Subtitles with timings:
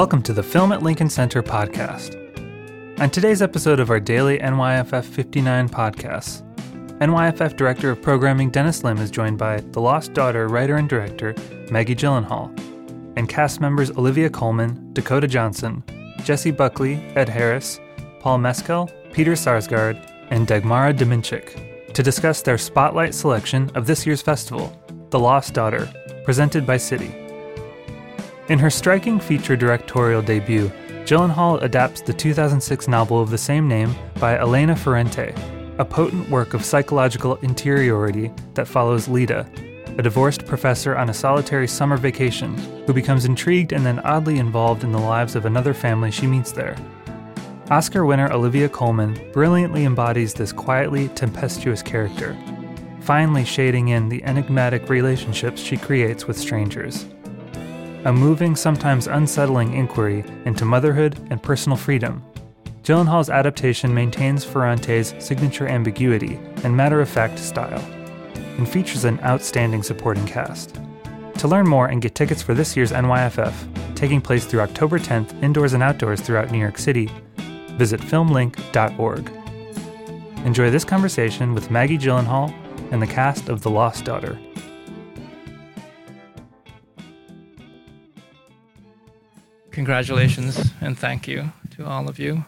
[0.00, 2.16] Welcome to the Film at Lincoln Center podcast.
[3.02, 6.42] On today's episode of our daily NYFF 59 podcast,
[7.00, 11.34] NYFF Director of Programming Dennis Lim is joined by The Lost Daughter writer and director
[11.70, 12.48] Maggie Gyllenhaal,
[13.18, 15.84] and cast members Olivia Colman, Dakota Johnson,
[16.24, 17.78] Jessie Buckley, Ed Harris,
[18.20, 24.22] Paul Mescal, Peter Sarsgaard, and Dagmara Dominczyk to discuss their spotlight selection of this year's
[24.22, 24.74] festival,
[25.10, 25.92] The Lost Daughter,
[26.24, 27.19] presented by Citi.
[28.50, 30.72] In her striking feature directorial debut,
[31.04, 35.32] Gyllenhaal adapts the 2006 novel of the same name by Elena Ferrante,
[35.78, 39.48] a potent work of psychological interiority that follows Leda,
[39.98, 44.82] a divorced professor on a solitary summer vacation who becomes intrigued and then oddly involved
[44.82, 46.76] in the lives of another family she meets there.
[47.70, 52.36] Oscar winner Olivia Colman brilliantly embodies this quietly tempestuous character,
[52.98, 57.06] finally shading in the enigmatic relationships she creates with strangers
[58.04, 62.22] a moving, sometimes unsettling inquiry into motherhood and personal freedom.
[62.82, 67.84] Gyllenhaal's adaptation maintains Ferrante's signature ambiguity and matter of fact style,
[68.34, 70.80] and features an outstanding supporting cast.
[71.38, 75.42] To learn more and get tickets for this year's NYFF, taking place through October 10th
[75.42, 77.10] indoors and outdoors throughout New York City,
[77.76, 79.30] visit filmlinc.org.
[80.46, 82.52] Enjoy this conversation with Maggie Gyllenhaal
[82.92, 84.38] and the cast of The Lost Daughter.
[89.72, 92.44] Congratulations and thank you to all of you.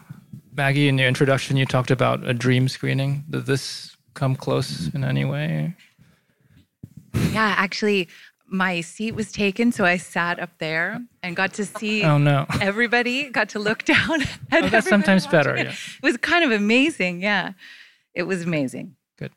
[0.55, 3.23] Maggie, in your introduction, you talked about a dream screening.
[3.29, 5.75] Did this come close in any way?
[7.13, 8.09] Yeah, actually,
[8.47, 12.45] my seat was taken, so I sat up there and got to see oh, no.
[12.61, 15.65] everybody, got to look down at oh, That's sometimes better, it.
[15.65, 15.71] yeah.
[15.71, 17.53] It was kind of amazing, yeah.
[18.13, 18.95] It was amazing.
[19.17, 19.31] Good.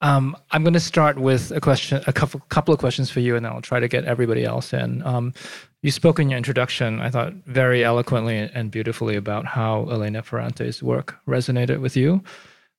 [0.00, 3.34] Um, I'm going to start with a question, a couple, couple of questions for you,
[3.34, 5.02] and then I'll try to get everybody else in.
[5.02, 5.34] Um,
[5.82, 10.82] you spoke in your introduction, I thought, very eloquently and beautifully about how Elena Ferrante's
[10.82, 12.22] work resonated with you.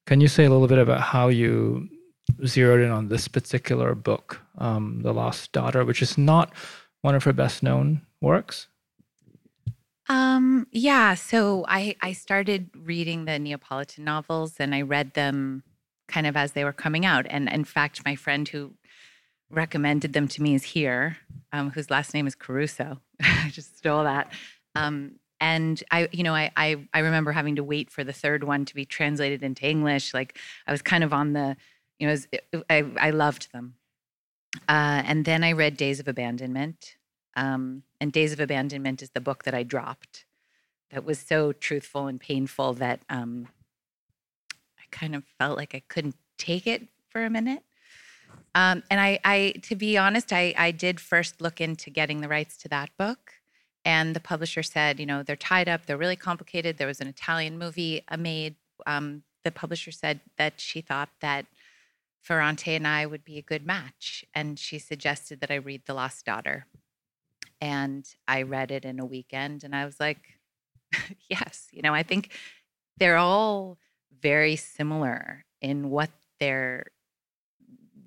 [0.06, 1.90] Can you say a little bit about how you
[2.46, 6.54] zeroed in on this particular book, um, The Lost Daughter, which is not
[7.02, 8.68] one of her best known works?
[10.08, 15.64] Um, yeah, so I, I started reading the Neapolitan novels and I read them
[16.08, 17.26] kind of as they were coming out.
[17.30, 18.74] And in fact, my friend who
[19.52, 21.18] recommended them to me is here,
[21.52, 23.00] um, whose last name is Caruso.
[23.22, 24.32] I just stole that.
[24.76, 28.44] Um, and I, you know, I, I, I remember having to wait for the third
[28.44, 30.14] one to be translated into English.
[30.14, 31.58] Like I was kind of on the,
[32.00, 32.28] you know, was,
[32.70, 33.76] I, I loved them.
[34.70, 36.96] Uh, and then I read Days of Abandonment.
[37.36, 40.26] Um, and Days of Abandonment is the book that I dropped.
[40.92, 43.48] That was so truthful and painful that um,
[44.78, 47.64] I kind of felt like I couldn't take it for a minute.
[48.54, 52.28] Um, and I, I, to be honest, I, I did first look into getting the
[52.28, 53.34] rights to that book.
[53.86, 56.78] And the publisher said, you know, they're tied up, they're really complicated.
[56.78, 58.56] There was an Italian movie uh, made.
[58.86, 61.48] Um, the publisher said that she thought that
[62.22, 64.24] Ferrante and I would be a good match.
[64.36, 66.68] And she suggested that I read The Lost Daughter.
[67.60, 70.40] And I read it in a weekend and I was like,
[71.30, 72.32] yes, you know, I think
[72.98, 73.78] they're all
[74.22, 76.86] very similar in what they're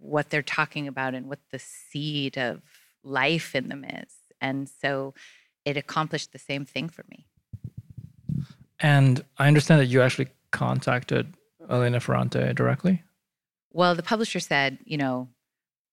[0.04, 2.62] what they're talking about and what the seed of
[3.03, 4.12] life in them is.
[4.41, 5.15] And so
[5.65, 7.26] it accomplished the same thing for me.
[8.81, 11.34] And I understand that you actually contacted
[11.70, 13.03] Elena Ferrante directly.
[13.72, 15.28] Well, the publisher said, you know,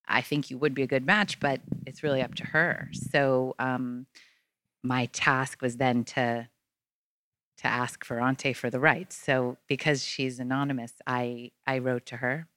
[0.08, 2.90] I think you would be a good match, but it's really up to her.
[2.94, 4.08] So um,
[4.84, 6.48] my task was then to
[7.58, 9.16] to ask Ferrante for the rights.
[9.16, 12.48] So because she's anonymous, I I wrote to her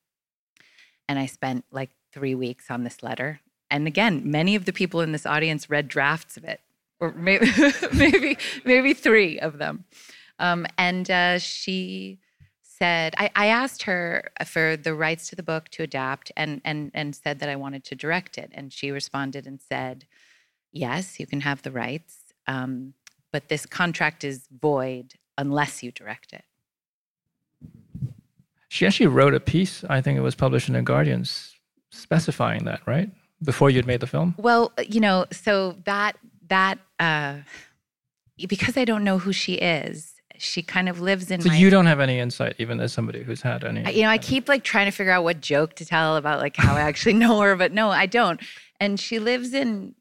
[1.09, 3.41] and I spent like 3 weeks on this letter.
[3.71, 6.61] And again, many of the people in this audience read drafts of it
[7.01, 7.51] or maybe
[7.93, 9.85] maybe maybe 3 of them.
[10.39, 12.19] Um, and uh, she
[12.63, 16.91] said I, I asked her for the rights to the book to adapt and and
[16.93, 20.07] and said that I wanted to direct it and she responded and said
[20.73, 22.95] yes you can have the rights um,
[23.33, 26.45] but this contract is void unless you direct it.
[28.75, 31.25] She actually wrote a piece, I think it was published in the Guardian,
[31.93, 33.09] specifying that, right?
[33.43, 34.35] Before you'd made the film?
[34.37, 36.17] Well, you know, so that,
[36.49, 37.37] that, uh,
[38.49, 41.71] because I don't know who she is, she kind of lives in so my, you
[41.71, 44.65] don't have any insight even as somebody who's had any you know i keep like
[44.65, 47.55] trying to figure out what joke to tell about like how i actually know her
[47.55, 48.41] but no i don't
[48.81, 49.95] and she lives in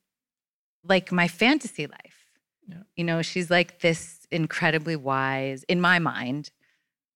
[0.84, 2.24] like my fantasy life
[2.68, 2.78] yeah.
[2.96, 6.52] You know, she's like this incredibly wise, in my mind,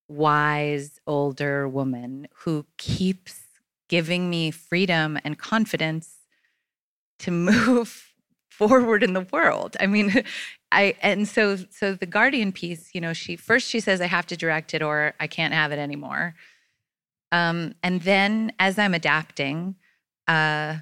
[0.07, 3.41] wise older woman who keeps
[3.89, 6.17] giving me freedom and confidence
[7.19, 8.13] to move
[8.49, 9.77] forward in the world.
[9.79, 10.23] I mean,
[10.71, 14.25] I and so so the Guardian piece, you know, she first she says I have
[14.27, 16.35] to direct it or I can't have it anymore.
[17.31, 19.75] Um, and then as I'm adapting,
[20.27, 20.77] uh,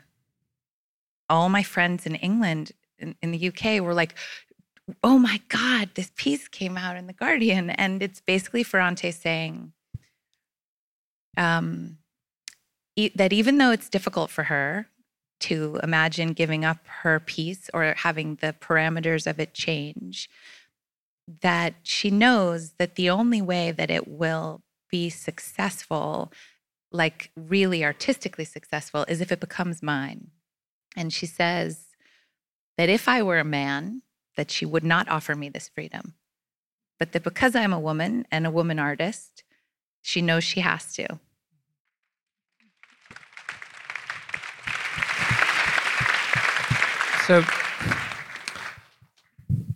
[1.30, 4.16] all my friends in England, in, in the UK, were like,
[5.04, 9.74] "Oh my God, this piece came out in the Guardian," and it's basically Ferrante saying
[11.38, 11.98] um,
[12.96, 14.88] e- that even though it's difficult for her
[15.42, 20.30] to imagine giving up her piece or having the parameters of it change,
[21.42, 26.32] that she knows that the only way that it will be successful,
[26.92, 30.32] like really artistically successful, is if it becomes mine.
[30.96, 31.88] And she says
[32.78, 34.02] that if I were a man,
[34.36, 36.14] that she would not offer me this freedom.
[37.00, 39.44] But that because I'm a woman and a woman artist,
[40.02, 41.20] she knows she has to.
[47.28, 47.44] So,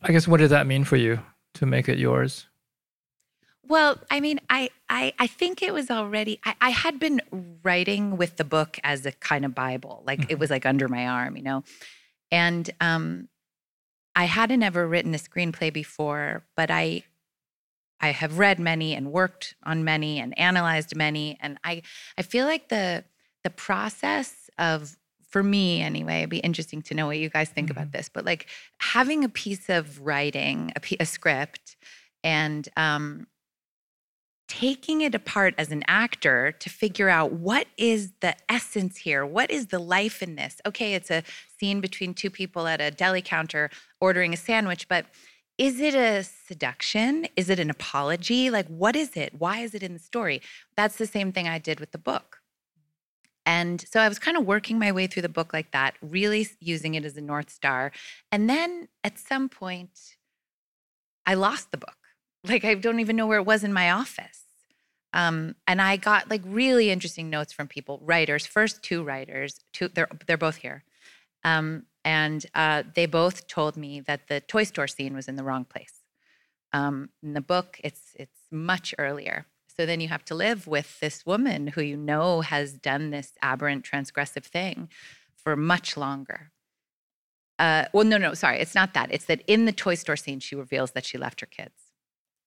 [0.03, 1.19] I guess what did that mean for you
[1.55, 2.45] to make it yours?
[3.67, 6.39] Well, I mean, I I, I think it was already.
[6.45, 7.21] I, I had been
[7.63, 11.07] writing with the book as a kind of Bible, like it was like under my
[11.07, 11.63] arm, you know,
[12.31, 13.29] and um,
[14.15, 17.03] I hadn't ever written a screenplay before, but I
[18.01, 21.81] I have read many and worked on many and analyzed many, and I
[22.17, 23.03] I feel like the
[23.43, 24.97] the process of
[25.29, 27.71] for me anyway it'd be interesting to know what you guys think Mhm.
[27.71, 28.47] about this but like
[28.79, 31.77] having a piece of writing a, p- a script
[32.23, 33.27] and um
[34.49, 39.25] taking it apart as an actor to figure out what is the essence here?
[39.25, 40.59] What is the life in this?
[40.65, 41.23] Okay it's a
[41.57, 43.69] scene between two people at a deli counter
[44.01, 45.05] ordering a sandwich but
[45.57, 47.27] is it a seduction?
[47.35, 48.49] Is it an apology?
[48.49, 49.33] Like what is it?
[49.37, 50.41] Why is it in the story?
[50.75, 52.39] That's the same thing i did with the book.
[53.45, 56.47] And so I was kind of working my way through the book like that, really
[56.59, 57.91] using it as a North Star.
[58.31, 60.17] And then at some point,
[61.25, 61.95] I lost the book.
[62.47, 64.38] Like I don't even know where it was in my office.
[65.13, 69.87] Um, and I got like really interesting notes from people, writers, first two writers, two,
[69.87, 70.83] they're, they're both here.
[71.43, 75.43] Um, and uh, they both told me that the toy store scene was in the
[75.43, 76.01] wrong place.
[76.71, 79.47] Um, in the book, it's it's much earlier.
[79.75, 83.33] So then you have to live with this woman who you know has done this
[83.41, 84.89] aberrant, transgressive thing
[85.35, 86.51] for much longer.
[87.57, 89.11] Uh, well, no, no, sorry, it's not that.
[89.11, 91.88] It's that in the toy store scene, she reveals that she left her kids.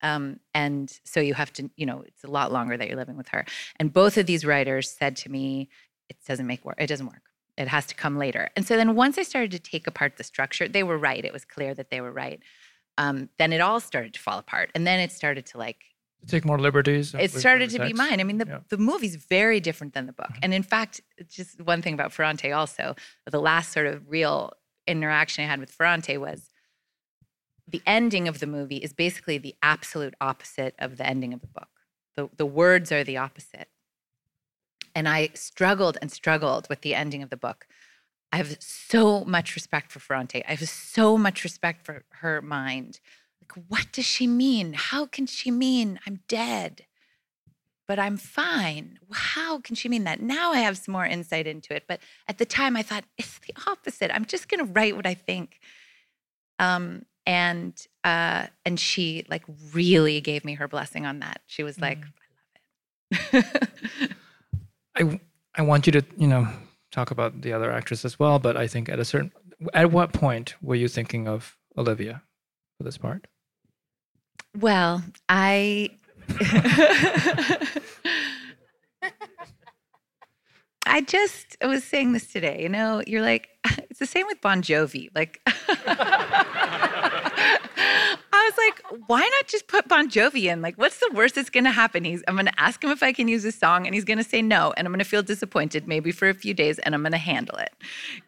[0.02, 3.16] Um, and so you have to, you know, it's a lot longer that you're living
[3.16, 3.44] with her.
[3.76, 5.68] And both of these writers said to me,
[6.08, 6.76] it doesn't make work.
[6.78, 7.22] It doesn't work.
[7.56, 8.48] It has to come later.
[8.56, 11.24] And so then once I started to take apart the structure, they were right.
[11.24, 12.40] It was clear that they were right.
[12.98, 14.70] Um, then it all started to fall apart.
[14.74, 15.78] And then it started to like
[16.26, 17.14] Take more liberties.
[17.18, 18.20] it started to be mine.
[18.20, 18.58] I mean, the, Yeah.
[18.68, 20.30] the movie's very different than the book.
[20.42, 22.94] And in fact, just one thing about Ferrante also,
[23.30, 24.52] the last sort of real
[24.86, 26.48] interaction I had with Ferrante was
[27.72, 31.46] the ending of the movie is basically the absolute opposite of the ending of the
[31.46, 31.68] book.
[32.16, 33.68] The, the words are the opposite.
[34.94, 37.66] And I struggled and struggled with the ending of the book.
[38.30, 40.44] I have so much respect for Ferrante.
[40.46, 43.00] I have so much respect for her mind.
[43.40, 44.74] Like, what does she mean?
[44.74, 46.86] How can she mean I'm dead,
[47.88, 48.98] but I'm fine?
[49.12, 50.20] How can she mean that?
[50.20, 51.84] Now I have some more insight into it.
[51.88, 54.14] But at the time, I thought it's the opposite.
[54.14, 55.58] I'm just going to write what I think.
[56.58, 57.74] Um, and
[58.04, 61.40] uh, and she like really gave me her blessing on that.
[61.46, 61.98] She was like,
[63.12, 64.12] I love it.
[64.96, 65.20] I
[65.54, 66.48] I want you to you know
[66.90, 69.32] talk about the other actress as well, but I think at a certain
[69.74, 72.22] at what point were you thinking of Olivia
[72.78, 73.26] for this part?
[74.58, 75.90] Well, I.
[80.84, 82.62] I just I was saying this today.
[82.62, 83.48] You know, you're like,
[83.92, 85.10] it's the same with Bon Jovi.
[85.14, 85.52] Like, I
[88.32, 90.62] was like, why not just put Bon Jovi in?
[90.62, 92.02] Like, what's the worst that's going to happen?
[92.02, 94.16] He's, I'm going to ask him if I can use his song, and he's going
[94.16, 96.94] to say no, and I'm going to feel disappointed maybe for a few days, and
[96.94, 97.74] I'm going to handle it.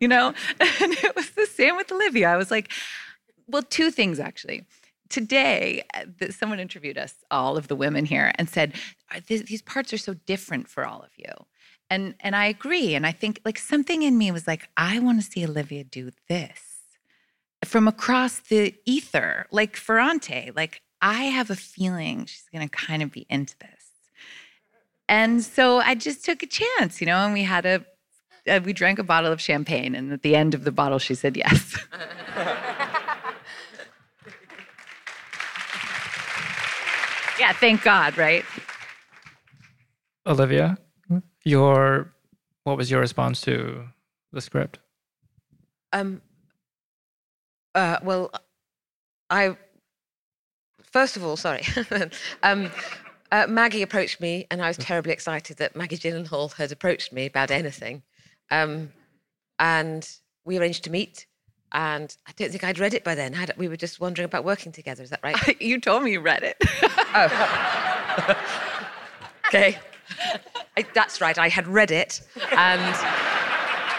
[0.01, 2.29] You know, and it was the same with Olivia.
[2.29, 2.71] I was like,
[3.49, 4.67] well, two things actually
[5.11, 8.73] today uh, someone interviewed us all of the women here and said
[9.29, 11.31] these parts are so different for all of you
[11.95, 12.95] and and i agree.
[12.95, 16.11] And i think like something in me was like i want to see olivia do
[16.29, 16.61] this
[17.65, 19.47] from across the ether.
[19.51, 23.71] Like ferrante like i have a feeling she's to kind of be into this.
[25.09, 27.85] And so i just took a chance you know and we had a
[28.47, 31.15] uh, we drank a bottle of champagne and at the end of the bottle she
[31.15, 31.77] said yes.
[37.37, 38.45] Yeah thank god right?
[40.27, 40.79] Olivia,
[41.45, 42.13] your
[42.65, 43.85] what was your response to
[44.33, 44.79] the script?
[45.93, 46.23] Um,
[47.75, 48.31] Uh, well,
[49.31, 49.57] I
[50.93, 51.63] first of all, sorry.
[52.43, 52.71] um,
[53.33, 57.27] uh, Maggie approached me, and I was terribly excited that Maggie Gyllenhaal had approached me
[57.27, 58.03] about anything.
[58.51, 58.93] Um,
[59.59, 60.09] and
[60.45, 61.27] we arranged to meet.
[61.73, 63.33] And I don't think I'd read it by then.
[63.33, 65.03] Had, we were just wondering about working together.
[65.03, 65.37] Is that right?
[65.61, 66.57] you told me you read it.
[67.15, 68.37] oh.
[69.49, 69.79] okay.
[70.77, 71.39] I, that's right.
[71.39, 72.81] I had read it, and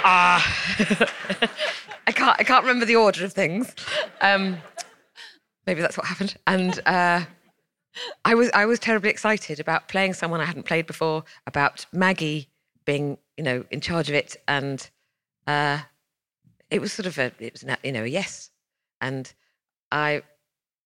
[0.04, 1.48] ah, uh,
[2.08, 2.40] I can't.
[2.40, 3.74] I can't remember the order of things.
[4.22, 4.58] Um,
[5.66, 6.36] maybe that's what happened.
[6.48, 7.26] And uh,
[8.24, 11.24] I was I was terribly excited about playing someone I hadn't played before.
[11.48, 12.50] About Maggie
[12.86, 14.90] being, you know, in charge of it, and
[15.48, 15.80] uh,
[16.70, 18.50] it was sort of a, it was, you know, a yes.
[19.02, 19.32] And
[19.92, 20.24] I,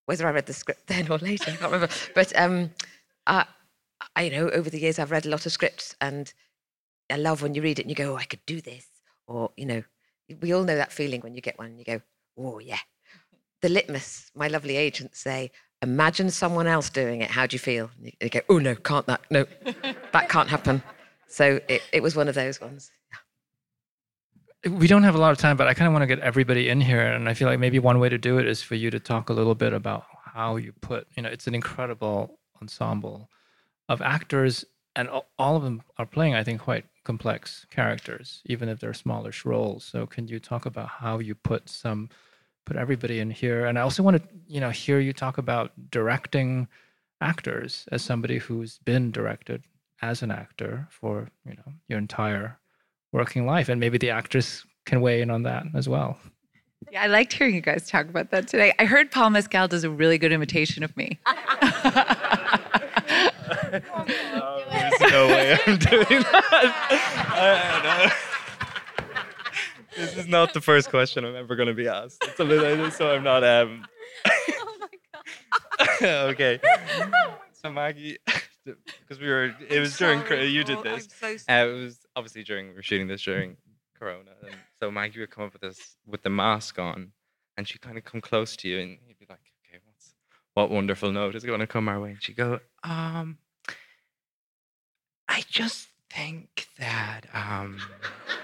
[0.06, 1.94] whether I read the script then or later, I can't remember.
[2.16, 2.72] But um,
[3.28, 3.46] I,
[4.20, 6.32] I, you know, over the years I've read a lot of scripts, and
[7.10, 8.86] I love when you read it and you go, oh, I could do this,
[9.28, 9.84] or you know,
[10.42, 12.02] we all know that feeling when you get one and you go,
[12.38, 12.80] oh yeah.
[13.62, 17.32] The litmus, my lovely agents say, imagine someone else doing it.
[17.32, 17.90] How do you feel?
[17.98, 19.22] And you go, oh no, can't that?
[19.32, 19.46] No,
[20.12, 20.84] that can't happen.
[21.28, 22.92] So it, it was one of those ones.
[24.70, 26.68] We don't have a lot of time, but I kind of want to get everybody
[26.68, 27.02] in here.
[27.02, 29.30] And I feel like maybe one way to do it is for you to talk
[29.30, 33.30] a little bit about how you put, you know, it's an incredible ensemble
[33.90, 34.64] of actors,
[34.96, 39.44] and all of them are playing, I think, quite complex characters, even if they're smallish
[39.44, 39.84] roles.
[39.84, 42.10] So, can you talk about how you put some,
[42.66, 43.66] put everybody in here?
[43.66, 46.68] And I also want to, you know, hear you talk about directing
[47.20, 49.64] actors as somebody who's been directed
[50.02, 52.58] as an actor for, you know, your entire
[53.12, 56.18] working life, and maybe the actress can weigh in on that as well.
[56.92, 58.74] Yeah, I liked hearing you guys talk about that today.
[58.80, 61.20] I heard Paul Mescal does a really good imitation of me.
[63.74, 68.16] oh, there's no way I'm doing that.
[69.96, 72.24] this is not the first question I'm ever going to be asked.
[72.38, 73.44] so I'm not.
[73.44, 73.86] Um...
[74.28, 74.88] oh my
[76.02, 76.06] god.
[76.30, 76.60] okay.
[77.62, 78.18] So Maggie,
[78.66, 81.08] because we were, it was during you did this.
[81.20, 83.58] So uh, it was obviously during we were shooting this during
[83.98, 87.12] Corona, and so Maggie would come up with this with the mask on,
[87.58, 90.14] and she'd kind of come close to you, and you'd be like, "Okay, what's
[90.54, 93.38] what wonderful note is going to come our way?" And she'd go, "Um,
[95.40, 97.80] I just think that um,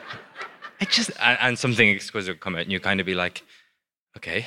[0.81, 3.43] I just and, and, something exquisite would come out, and you kind of be like,
[4.15, 4.45] okay,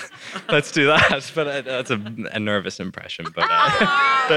[0.48, 1.30] let's do that.
[1.34, 2.02] But uh, that's a,
[2.32, 3.26] a, nervous impression.
[3.34, 4.28] But uh,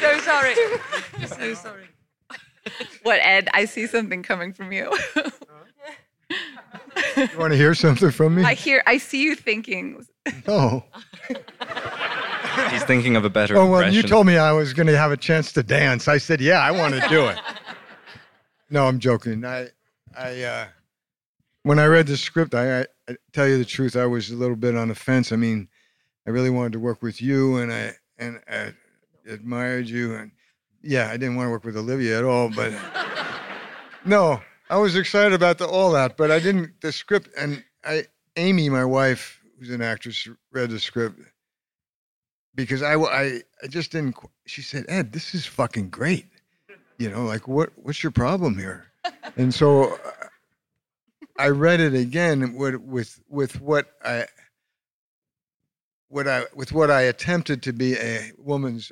[0.00, 0.54] so sorry,
[1.26, 1.88] so sorry.
[3.02, 3.50] What Ed?
[3.52, 4.90] I see something coming from you.
[7.14, 8.44] you want to hear something from me?
[8.44, 8.82] I hear.
[8.86, 10.06] I see you thinking.
[10.46, 10.84] No.
[12.70, 13.56] He's thinking of a better.
[13.56, 13.94] Oh well, impression.
[13.94, 16.08] you told me I was going to have a chance to dance.
[16.08, 17.38] I said, yeah, I want to do it.
[18.70, 19.44] no, I'm joking.
[19.44, 19.68] I,
[20.16, 20.66] I, uh,
[21.62, 24.36] when I read the script, I, I, I, tell you the truth, I was a
[24.36, 25.32] little bit on the fence.
[25.32, 25.68] I mean,
[26.26, 28.74] I really wanted to work with you, and I and I
[29.28, 30.30] admired you, and
[30.82, 32.72] yeah, I didn't want to work with Olivia at all, but
[34.04, 36.80] no, I was excited about the, all that, but I didn't.
[36.80, 41.20] The script and I, Amy, my wife, who's an actress, read the script
[42.58, 44.16] because I, I, I just didn't.
[44.44, 46.26] She said, Ed, this is fucking great.
[46.98, 48.88] You know, like what, what's your problem here?
[49.36, 49.98] And so uh,
[51.38, 54.26] I read it again with, with, with what I,
[56.08, 58.90] what I, with what I attempted to be a woman's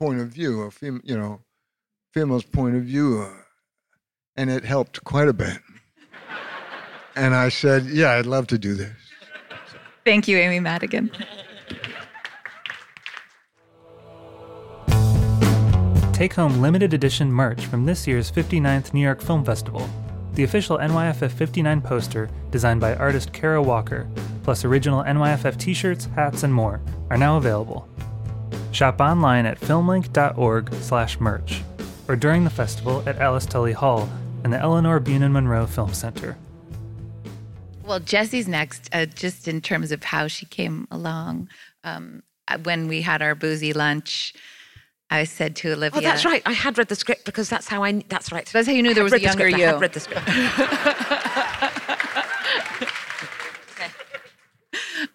[0.00, 1.40] point of view, a fem, you know,
[2.12, 3.42] female's point of view, uh,
[4.34, 5.58] and it helped quite a bit.
[7.14, 8.92] and I said, yeah, I'd love to do this.
[10.04, 11.12] Thank you, Amy Madigan.
[16.14, 19.90] Take home limited edition merch from this year's 59th New York Film Festival.
[20.34, 24.08] The official NYFF 59 poster, designed by artist Kara Walker,
[24.44, 26.80] plus original NYFF t shirts, hats, and more,
[27.10, 27.88] are now available.
[28.70, 31.62] Shop online at filmlinc.org slash merch,
[32.06, 34.08] or during the festival at Alice Tully Hall
[34.44, 36.36] and the Elinor Bunin Munroe Film Center.
[37.84, 41.48] Well, Jessie's next, uh, just in terms of how she came along.
[41.82, 44.32] Um, uh, when we had our boozy lunch,
[45.10, 45.98] I said to Olivia.
[45.98, 46.42] Oh, that's right.
[46.46, 48.04] I had read the script because that's how I.
[48.08, 48.48] That's right.
[48.52, 49.56] That's how you knew there was a younger you.
[49.56, 50.28] I had read the script.
[53.72, 53.88] okay.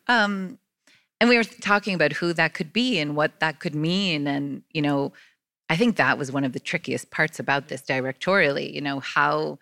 [0.08, 0.58] Um,
[1.20, 4.64] and we were talking about who that could be and what that could mean, and
[4.72, 5.14] you know,
[5.70, 8.74] I think that was one of the trickiest parts about this directorially.
[8.74, 9.60] You know how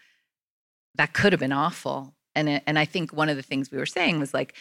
[0.96, 3.77] that could have been awful, and it, and I think one of the things we
[3.77, 4.55] were saying was like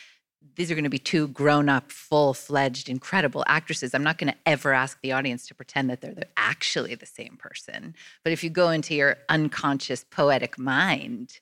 [0.56, 3.94] these are going to be two grown up, full fledged, incredible actresses.
[3.94, 7.06] I'm not going to ever ask the audience to pretend that they're the, actually the
[7.06, 7.94] same person.
[8.24, 11.40] But if you go into your unconscious poetic mind,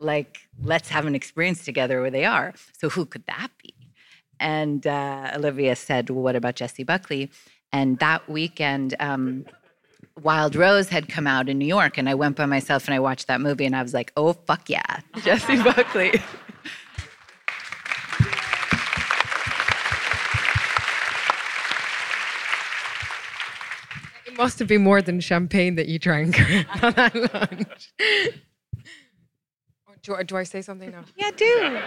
[0.00, 2.54] like, let's have an experience together where they are.
[2.78, 3.74] So who could that be?
[4.40, 7.30] And uh, Olivia said, Well, what about Jessie Buckley?
[7.72, 9.44] And that weekend, um,
[10.22, 12.98] Wild Rose had come out in New York, and I went by myself and I
[12.98, 16.12] watched that movie, and I was like, "Oh fuck yeah, Jessie Buckley!"
[24.38, 26.38] must have been more than champagne that you drank
[26.82, 27.92] on that lunch.
[30.02, 31.04] Do, I- do I say something now?
[31.16, 31.80] yeah, do.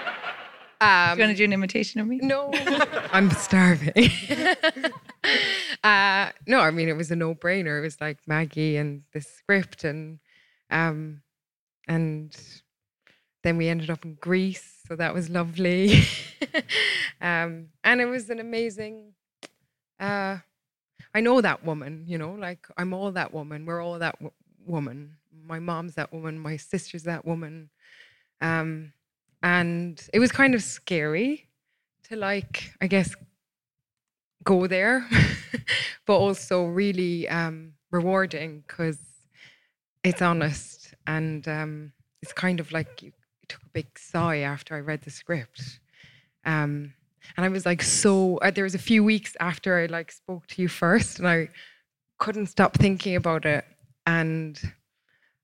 [0.81, 2.17] Um, you want to do an imitation of me?
[2.22, 2.51] No,
[3.12, 4.10] I'm starving.
[5.84, 7.79] uh, no, I mean it was a no-brainer.
[7.79, 10.20] It was like Maggie and the script, and
[10.70, 11.22] um,
[11.88, 12.36] and
[13.43, 16.03] then we ended up in Greece, so that was lovely.
[17.22, 19.13] um, and it was an amazing.
[20.00, 20.39] Uh,
[21.13, 23.65] I know that woman, you know, like I'm all that woman.
[23.65, 24.32] We're all that w-
[24.65, 25.18] woman.
[25.32, 26.39] My mom's that woman.
[26.39, 27.70] My sister's that woman.
[28.41, 28.94] Um,
[29.44, 31.50] and it was kind of scary
[32.03, 33.15] to like i guess
[34.44, 35.08] go there
[36.06, 39.00] but also really um rewarding because
[40.03, 41.91] it's honest and um
[42.22, 43.12] it's kind of like you
[43.48, 45.80] took a big sigh after i read the script
[46.46, 46.94] um
[47.38, 50.46] and i was like so uh, there was a few weeks after i like spoke
[50.48, 51.48] to you first and i
[52.20, 53.66] couldn't stop thinking about it
[54.06, 54.62] and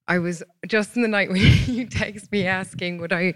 [0.07, 3.33] I was just in the night when you text me asking would I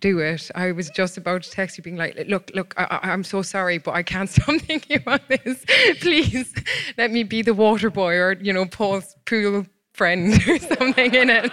[0.00, 0.50] do it.
[0.54, 3.78] I was just about to text you, being like, "Look, look, I, I'm so sorry,
[3.78, 5.64] but I can't stop thinking about this.
[6.00, 6.54] Please,
[6.98, 11.30] let me be the water boy, or you know, Paul's pool friend, or something in
[11.30, 11.50] it.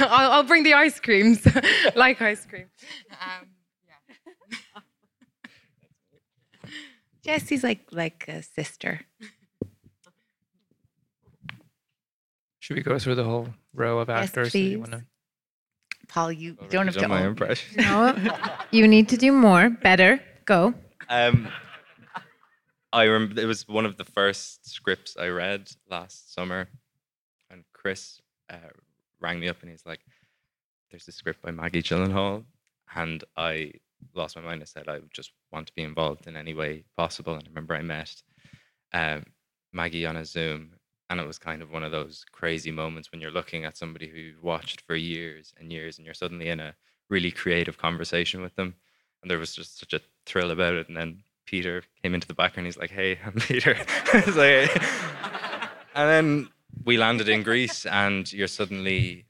[0.00, 1.46] I'll, I'll bring the ice creams,
[1.94, 2.66] like ice cream."
[3.12, 3.48] Um,
[7.28, 9.02] Jessie's like like a sister.
[12.58, 14.52] Should we go through the whole row of Yes, actors?
[14.52, 14.90] that you please.
[14.90, 15.06] wanna-
[16.08, 17.08] Paul, you Already don't have done to.
[17.08, 17.76] my own- impression.
[17.82, 18.14] No,
[18.70, 20.20] you need to do more, better.
[20.46, 20.72] Go.
[21.10, 21.52] Um,
[22.94, 26.68] I remember it was one of the first scripts I read last summer,
[27.50, 28.56] and Chris uh,
[29.20, 30.00] rang me up and he's like,
[30.90, 32.46] "There's a script by Maggie Gyllenhaal,"
[32.96, 33.72] and I
[34.14, 34.62] lost my mind.
[34.62, 37.34] I said I just want to be involved in any way possible.
[37.34, 38.22] And I remember I met
[38.92, 39.24] um,
[39.72, 40.72] Maggie on a Zoom,
[41.10, 44.08] and it was kind of one of those crazy moments when you're looking at somebody
[44.08, 46.74] who you've watched for years and years, and you're suddenly in a
[47.08, 48.74] really creative conversation with them
[49.22, 50.88] and there was just such a thrill about it.
[50.88, 52.66] And then Peter came into the background.
[52.66, 53.76] He's like, "Hey, I'm Peter."
[54.34, 54.82] Like-
[55.94, 56.48] and then
[56.84, 59.24] we landed in Greece, and you're suddenly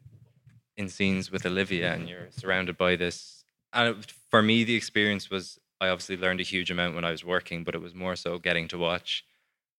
[0.77, 3.45] in scenes with Olivia, and you're surrounded by this.
[3.73, 7.11] And it, for me, the experience was I obviously learned a huge amount when I
[7.11, 9.25] was working, but it was more so getting to watch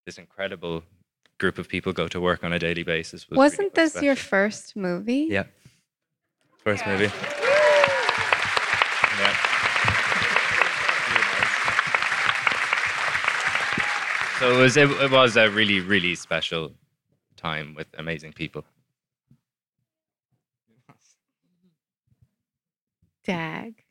[0.06, 0.84] this incredible
[1.40, 3.30] group of people go to work on a daily basis.
[3.30, 5.28] Was Wasn't quite this your first movie?
[5.30, 5.44] Yeah.
[6.64, 7.12] First movie.
[9.20, 9.36] Yeah.
[14.40, 16.72] So it was it, it was a really really special
[17.36, 18.64] time with amazing people.
[23.26, 23.84] Dag,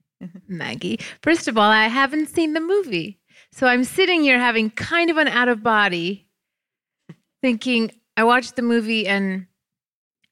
[0.48, 1.00] Maggie.
[1.22, 3.18] First of all, I haven't seen the movie.
[3.52, 6.26] So I'm sitting here having kind of an out of body,
[7.40, 9.46] thinking I watched the movie and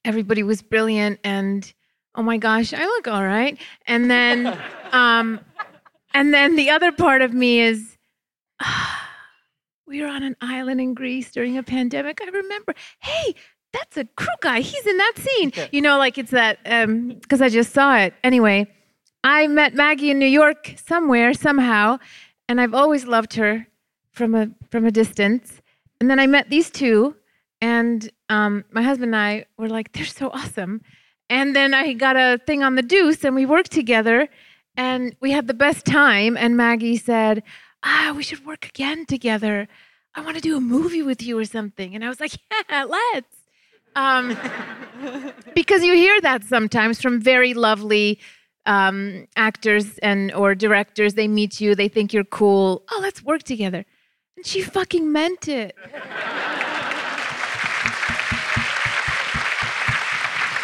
[0.05, 1.73] everybody was brilliant and
[2.15, 3.59] oh my gosh, I look all right.
[3.87, 4.59] And then
[4.93, 5.41] um
[6.15, 7.97] and then the other part of me is
[9.87, 12.21] we were on an island in Greece during a pandemic.
[12.23, 13.35] I remember, hey,
[13.73, 14.61] that's a crew guy.
[14.61, 15.53] He's in that scene.
[15.73, 18.15] You know, like it's that um because I just saw it.
[18.25, 18.67] Anyway,
[19.27, 21.99] I met Maggie in New York somewhere, somehow,
[22.49, 23.67] and I've always loved her
[24.13, 25.61] from a from a distance.
[26.01, 27.17] And then I met these two,
[27.61, 30.81] and um, my husband and I were like, they're so awesome.
[31.29, 34.29] And then I got a thing on the Deuce, and we worked together,
[34.77, 36.37] and we had the best time.
[36.37, 37.43] And Maggie said,
[37.83, 39.67] "Ah, we should work again together.
[40.15, 42.35] I want to do a movie with you or something." And I was like,
[42.71, 43.37] "Yeah, let's."
[43.97, 44.39] Um,
[45.57, 48.21] because you hear that sometimes from very lovely
[48.67, 51.15] um, actors and or directors.
[51.15, 52.83] They meet you, they think you're cool.
[52.91, 53.85] Oh, let's work together.
[54.37, 55.75] And she fucking meant it.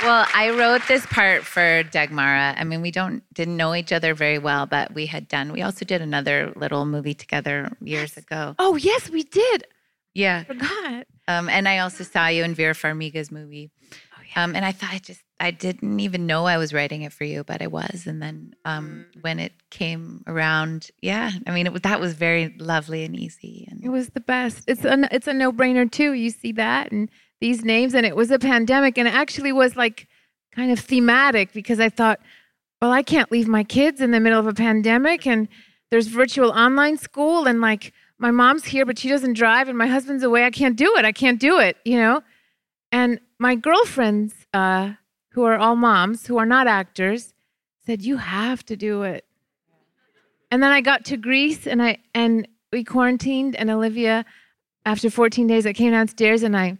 [0.04, 2.58] Well, I wrote this part for Dagmara.
[2.58, 5.52] I mean, we don't didn't know each other very well, but we had done.
[5.52, 8.56] We also did another little movie together years ago.
[8.58, 9.62] Oh yes, we did.
[10.12, 11.06] Yeah, Forgot.
[11.28, 13.70] um, and I also saw you in Vera Farmiga's movie.
[13.92, 17.12] Oh Um, and I thought I just I didn't even know I was writing it
[17.12, 18.06] for you, but I was.
[18.06, 23.02] And then um, when it came around, yeah, I mean, it that was very lovely
[23.02, 23.66] and easy.
[23.68, 24.62] And It was the best.
[24.68, 26.12] It's a it's a no brainer too.
[26.12, 29.74] You see that and these names, and it was a pandemic, and it actually was
[29.74, 30.06] like
[30.54, 32.20] kind of thematic because I thought,
[32.80, 35.48] well, I can't leave my kids in the middle of a pandemic, and
[35.90, 39.88] there's virtual online school, and like my mom's here, but she doesn't drive, and my
[39.88, 40.44] husband's away.
[40.44, 41.04] I can't do it.
[41.04, 41.78] I can't do it.
[41.84, 42.22] You know,
[42.92, 44.92] and my girlfriends, uh,
[45.32, 47.34] who are all moms, who are not actors,
[47.84, 49.24] said you have to do it.
[50.50, 54.24] And then I got to Greece, and I and we quarantined, and Olivia,
[54.84, 56.78] after 14 days, I came downstairs and I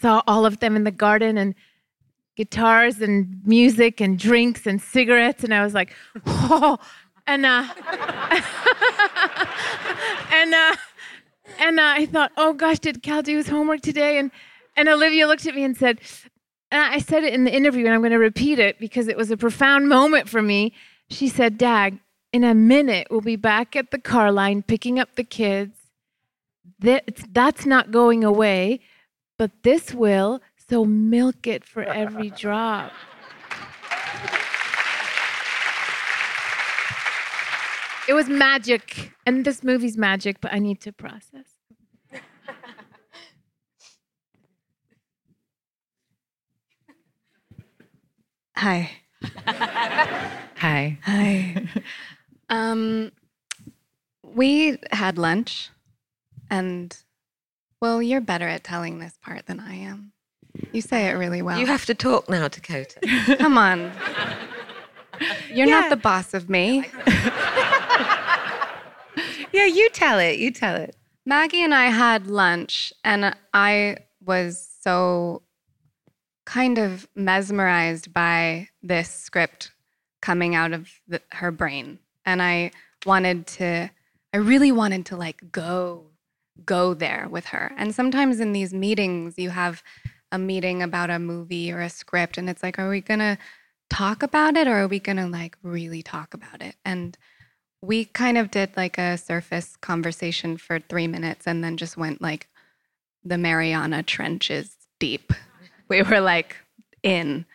[0.00, 1.54] saw all of them in the garden and
[2.36, 5.94] guitars and music and drinks and cigarettes, and I was like,
[6.26, 6.78] oh,
[7.26, 7.62] and uh,
[10.32, 10.76] and uh,
[11.58, 14.18] and uh, I thought, oh gosh, did Cal do his homework today?
[14.18, 14.32] And
[14.76, 16.00] and Olivia looked at me and said,
[16.70, 19.16] and I said it in the interview, and I'm going to repeat it because it
[19.16, 20.72] was a profound moment for me.
[21.10, 21.98] She said, Dag,
[22.32, 25.76] in a minute, we'll be back at the car line picking up the kids.
[26.80, 28.80] That's not going away,
[29.38, 30.40] but this will.
[30.68, 32.92] So milk it for every drop.
[38.06, 39.12] It was magic.
[39.26, 41.57] And this movie's magic, but I need to process.
[48.58, 48.90] Hi.
[50.56, 50.98] hi.
[51.04, 51.68] Hi.
[52.48, 53.12] um,
[54.24, 55.70] we had lunch,
[56.50, 56.96] and
[57.80, 60.12] well, you're better at telling this part than I am.
[60.72, 61.60] You say it really well.
[61.60, 62.98] You have to talk now, Dakota.
[63.38, 63.92] Come on.
[65.54, 65.80] You're Yeah.
[65.80, 66.84] not the boss of me.
[69.50, 70.38] Yeah, you tell it.
[70.38, 70.94] You tell it.
[71.24, 75.42] Maggie and I had lunch, and I was so
[76.48, 79.70] kind of mesmerized by this script
[80.22, 81.98] coming out of the, her brain.
[82.24, 82.70] And I
[83.04, 83.90] wanted to,
[84.32, 86.06] I really wanted to like go,
[86.64, 87.74] go there with her.
[87.76, 89.82] And sometimes in these meetings, you have
[90.32, 93.36] a meeting about a movie or a script, and it's like, are we gonna
[93.90, 96.76] talk about it or are we gonna like really talk about it?
[96.82, 97.18] And
[97.82, 102.22] we kind of did like a surface conversation for three minutes and then just went
[102.22, 102.48] like
[103.22, 105.34] the Mariana Trenches deep.
[105.88, 106.56] We were like
[107.02, 107.46] in.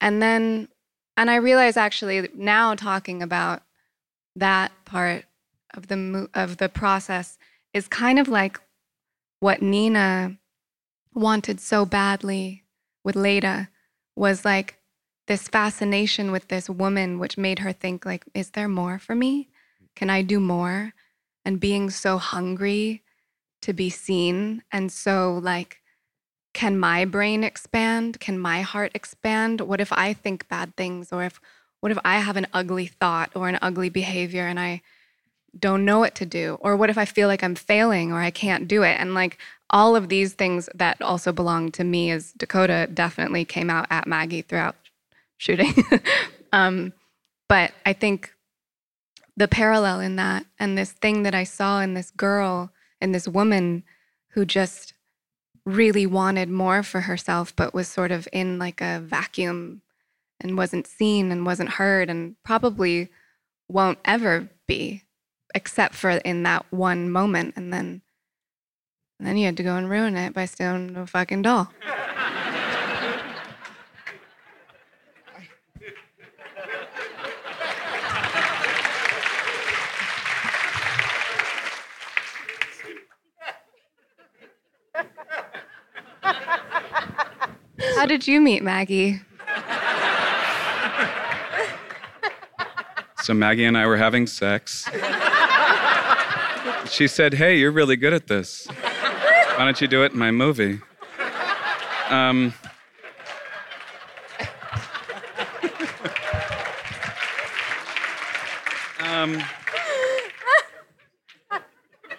[0.00, 0.68] And then,
[1.16, 3.62] and I realize actually now talking about
[4.36, 5.24] that part
[5.74, 7.38] of the of the process
[7.74, 8.60] is kind of like
[9.40, 10.36] what Nina
[11.14, 12.64] wanted so badly
[13.04, 13.68] with Leda
[14.16, 14.78] was like
[15.26, 19.48] this fascination with this woman which made her think like is there more for me
[19.94, 20.92] can i do more
[21.44, 23.02] and being so hungry
[23.60, 25.81] to be seen and so like
[26.52, 28.20] can my brain expand?
[28.20, 29.60] Can my heart expand?
[29.60, 31.12] What if i think bad things?
[31.12, 31.40] Or if
[31.80, 34.82] what if i have an ugly thought or an ugly behavior and i
[35.58, 36.58] don't know what to do?
[36.60, 38.96] Or what if i feel like i'm failing or i can't do it?
[38.98, 39.38] And like
[39.70, 44.06] all of these things that also belong to me as dakota definitely came out at
[44.06, 44.76] maggie throughout
[45.38, 45.74] shooting.
[46.54, 46.92] Um,
[47.48, 48.34] but i think
[49.38, 53.26] the parallel in that and this thing that i saw in this girl and this
[53.26, 53.84] woman
[54.32, 54.91] who just
[55.64, 59.80] really wanted more for herself but was sort of in like a vacuum
[60.40, 63.08] and wasn't seen and wasn't heard and probably
[63.68, 65.02] won't ever be
[65.54, 67.54] except for in that one moment.
[67.56, 68.02] And then
[69.18, 71.72] and then you had to go and ruin it by stealing a fucking doll
[87.96, 89.20] how did you meet maggie
[93.22, 94.84] So Maggie and I were having sex.
[96.90, 98.66] She said, Hey, you're really good at this.
[98.66, 100.80] Why don't you do it in my movie?
[102.10, 102.52] Um,
[109.04, 109.40] um,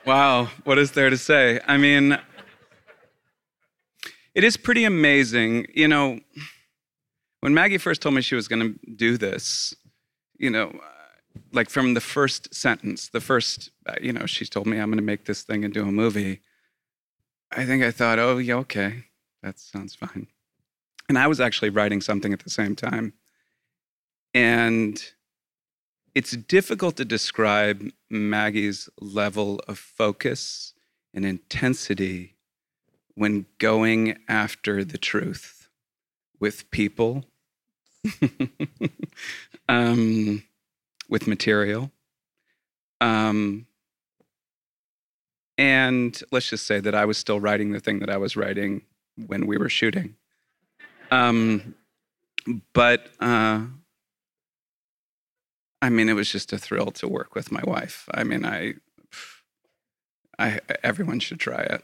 [0.05, 1.59] wow, what is there to say?
[1.67, 2.17] I mean,
[4.35, 5.67] it is pretty amazing.
[5.73, 6.19] You know,
[7.41, 9.75] when Maggie first told me she was going to do this,
[10.37, 14.67] you know, uh, like from the first sentence, the first, uh, you know, she told
[14.67, 16.41] me I'm going to make this thing into a movie.
[17.51, 19.05] I think I thought, oh, yeah, okay,
[19.41, 20.27] that sounds fine.
[21.09, 23.13] And I was actually writing something at the same time.
[24.33, 25.03] And
[26.15, 30.73] it's difficult to describe Maggie's level of focus
[31.13, 32.35] and intensity
[33.15, 35.69] when going after the truth
[36.39, 37.25] with people
[39.69, 40.43] um,
[41.09, 41.91] with material.
[43.01, 43.67] Um,
[45.57, 48.81] and let's just say that I was still writing the thing that I was writing
[49.27, 50.15] when we were shooting.
[51.11, 51.75] Um,
[52.73, 53.61] but uh,
[55.81, 58.07] I mean, it was just a thrill to work with my wife.
[58.13, 58.75] I mean, I,
[60.39, 61.83] I everyone should try it.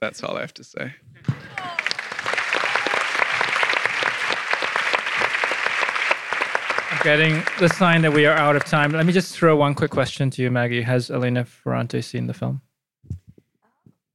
[0.00, 0.94] That's all I have to say.
[6.90, 8.92] I'm getting the sign that we are out of time.
[8.92, 10.82] Let me just throw one quick question to you, Maggie.
[10.82, 12.62] Has Elena Ferrante seen the film?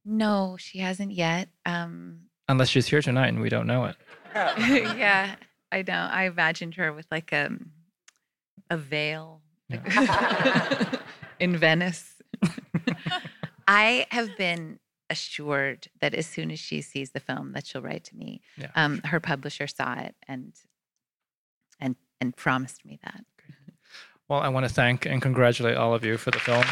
[0.04, 1.48] No, she hasn't yet.
[1.64, 3.96] Um, Unless she's here tonight and we don't know it.
[4.34, 5.36] yeah,
[5.70, 6.08] I know.
[6.10, 7.50] I imagined her with like a
[8.70, 9.40] a veil
[11.40, 12.14] in Venice.
[13.68, 14.78] I have been
[15.10, 18.40] assured that as soon as she sees the film, that she'll write to me.
[18.56, 20.52] Yeah, um, her publisher saw it and
[21.80, 23.24] and and promised me that.
[24.28, 26.64] Well, I want to thank and congratulate all of you for the film.